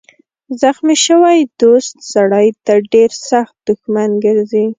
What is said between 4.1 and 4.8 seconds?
ګرځي.